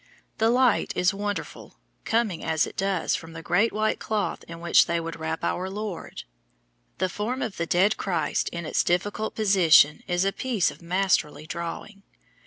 The 0.39 0.49
light 0.49 0.93
is 0.95 1.13
wonderful, 1.13 1.77
coming, 2.05 2.43
as 2.43 2.65
it 2.65 2.75
does, 2.75 3.13
from 3.13 3.33
the 3.33 3.43
great 3.43 3.71
white 3.71 3.99
cloth 3.99 4.43
in 4.47 4.59
which 4.59 4.87
they 4.87 4.99
would 4.99 5.19
wrap 5.19 5.43
our 5.43 5.69
Lord. 5.69 6.23
The 6.97 7.07
form 7.07 7.43
of 7.43 7.57
the 7.57 7.67
dead 7.67 7.97
Christ 7.97 8.49
in 8.49 8.65
its 8.65 8.83
difficult 8.83 9.35
position 9.35 10.01
is 10.07 10.25
a 10.25 10.33
piece 10.33 10.71
of 10.71 10.81
masterly 10.81 11.45
drawing. 11.45 12.01